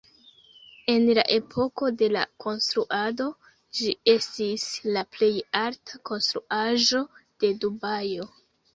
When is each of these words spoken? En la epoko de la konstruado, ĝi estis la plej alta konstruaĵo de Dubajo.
En 0.93 1.03
la 1.17 1.25
epoko 1.35 1.89
de 1.99 2.07
la 2.15 2.23
konstruado, 2.45 3.29
ĝi 3.81 3.95
estis 4.15 4.67
la 4.99 5.07
plej 5.19 5.33
alta 5.63 6.05
konstruaĵo 6.13 7.07
de 7.47 7.57
Dubajo. 7.65 8.33